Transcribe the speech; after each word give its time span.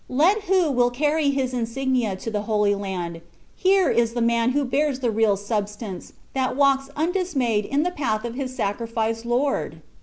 Let 0.09 0.45
who 0.45 0.71
will 0.71 0.89
carry 0.89 1.29
his 1.29 1.53
insignia 1.53 2.15
to 2.15 2.31
the 2.31 2.41
Holy 2.49 2.73
Land, 2.73 3.21
here 3.55 3.91
is 3.91 4.13
the 4.13 4.19
man 4.21 4.53
who 4.53 4.65
bears 4.65 4.99
the 4.99 5.11
real 5.11 5.37
substance, 5.37 6.13
that 6.33 6.55
walks 6.55 6.89
undismayed 6.95 7.65
in 7.65 7.83
the 7.83 7.91
path 7.91 8.25
of 8.25 8.33
his 8.33 8.55
sacrificed 8.55 9.27
Lord!" 9.27 9.83